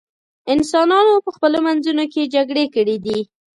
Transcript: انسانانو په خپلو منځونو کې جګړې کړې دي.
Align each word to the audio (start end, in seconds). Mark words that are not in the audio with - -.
انسانانو 0.53 1.15
په 1.25 1.29
خپلو 1.35 1.57
منځونو 1.67 2.03
کې 2.13 2.31
جګړې 2.35 2.65
کړې 2.75 2.97
دي. 3.05 3.19